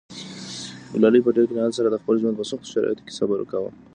[0.93, 3.69] ګلالۍ په ډېر قناعت سره د خپل ژوند په سختو شرایطو کې صبر کاوه.